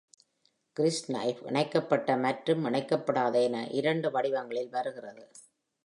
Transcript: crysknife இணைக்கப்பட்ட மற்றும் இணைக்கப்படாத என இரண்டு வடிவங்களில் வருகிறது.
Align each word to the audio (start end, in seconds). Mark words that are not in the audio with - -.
crysknife 0.77 1.41
இணைக்கப்பட்ட 1.49 2.15
மற்றும் 2.25 2.65
இணைக்கப்படாத 2.65 3.35
என 3.49 3.67
இரண்டு 3.79 4.09
வடிவங்களில் 4.11 4.71
வருகிறது. 4.71 5.25